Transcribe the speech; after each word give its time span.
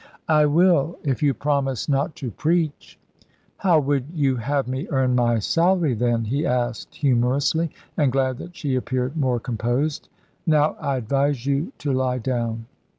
"I 0.29 0.47
will, 0.47 0.97
if 1.03 1.21
you 1.21 1.35
promise 1.35 1.87
not 1.87 2.15
to 2.15 2.31
preach." 2.31 2.97
"How 3.57 3.79
would 3.79 4.05
you 4.15 4.35
have 4.37 4.67
me 4.67 4.87
earn 4.89 5.13
my 5.13 5.37
salary, 5.37 5.93
then?" 5.93 6.23
he 6.25 6.43
asked 6.43 6.95
humorously, 6.95 7.69
and 7.95 8.11
glad 8.11 8.39
that 8.39 8.55
she 8.55 8.73
appeared 8.73 9.15
more 9.15 9.39
composed. 9.39 10.09
"Now 10.47 10.75
I 10.81 10.95
advise 10.97 11.45
you 11.45 11.71
to 11.77 11.93
lie 11.93 12.17
down." 12.17 12.65